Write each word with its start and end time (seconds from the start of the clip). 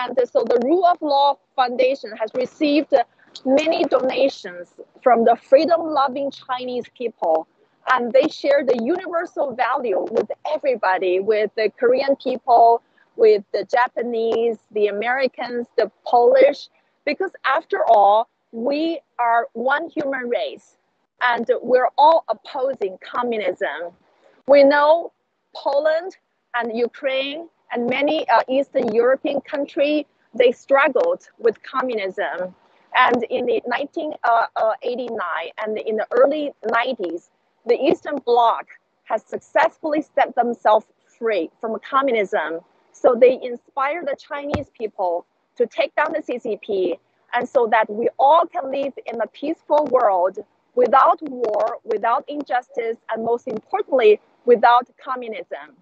And 0.00 0.16
so 0.32 0.44
the 0.44 0.60
Rule 0.64 0.86
of 0.86 1.02
Law 1.02 1.38
Foundation 1.56 2.12
has 2.20 2.30
received 2.34 2.94
many 3.44 3.84
donations 3.84 4.68
from 5.02 5.24
the 5.24 5.36
freedom 5.36 5.80
loving 5.82 6.30
Chinese 6.30 6.84
people. 6.96 7.48
And 7.90 8.12
they 8.12 8.28
share 8.28 8.64
the 8.64 8.78
universal 8.82 9.54
value 9.54 10.06
with 10.10 10.30
everybody, 10.54 11.18
with 11.18 11.50
the 11.56 11.70
Korean 11.80 12.14
people, 12.16 12.82
with 13.16 13.42
the 13.52 13.64
Japanese, 13.64 14.58
the 14.70 14.86
Americans, 14.86 15.66
the 15.76 15.90
Polish, 16.06 16.68
because 17.04 17.32
after 17.44 17.84
all, 17.88 18.28
we 18.52 19.00
are 19.18 19.48
one 19.54 19.88
human 19.88 20.28
race 20.28 20.76
and 21.22 21.50
we're 21.62 21.88
all 21.98 22.24
opposing 22.28 22.98
communism. 23.02 23.92
We 24.46 24.62
know 24.62 25.12
Poland 25.56 26.16
and 26.54 26.76
Ukraine 26.76 27.48
and 27.72 27.88
many 27.88 28.28
uh, 28.28 28.40
Eastern 28.48 28.92
European 28.94 29.40
countries, 29.40 30.04
they 30.34 30.52
struggled 30.52 31.28
with 31.38 31.62
communism. 31.62 32.54
And 32.94 33.22
in 33.24 33.46
the 33.46 33.60
1989 33.64 34.18
uh, 34.24 34.46
uh, 34.56 35.64
and 35.64 35.78
in 35.78 35.96
the 35.96 36.06
early 36.10 36.52
90s, 36.64 37.28
the 37.66 37.74
Eastern 37.74 38.16
Bloc 38.24 38.66
has 39.04 39.22
successfully 39.24 40.02
set 40.02 40.34
themselves 40.34 40.86
free 41.18 41.50
from 41.60 41.78
communism. 41.80 42.60
So 42.92 43.14
they 43.14 43.38
inspire 43.42 44.04
the 44.04 44.16
Chinese 44.16 44.70
people 44.76 45.26
to 45.56 45.66
take 45.66 45.94
down 45.94 46.12
the 46.12 46.20
CCP 46.20 46.98
and 47.34 47.48
so 47.48 47.68
that 47.70 47.90
we 47.90 48.08
all 48.18 48.46
can 48.46 48.70
live 48.70 48.92
in 49.06 49.20
a 49.20 49.26
peaceful 49.26 49.86
world 49.90 50.38
without 50.74 51.20
war, 51.22 51.78
without 51.84 52.24
injustice, 52.28 52.96
and 53.10 53.24
most 53.24 53.48
importantly, 53.48 54.20
without 54.44 54.88
communism. 55.02 55.76